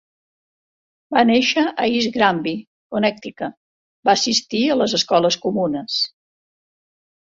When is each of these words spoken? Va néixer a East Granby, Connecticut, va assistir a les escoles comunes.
Va 1.17 1.21
néixer 1.31 1.65
a 1.67 1.85
East 1.97 2.15
Granby, 2.15 2.53
Connecticut, 2.95 3.57
va 4.09 4.15
assistir 4.19 4.63
a 4.65 4.79
les 4.81 4.97
escoles 5.03 5.39
comunes. 5.49 6.01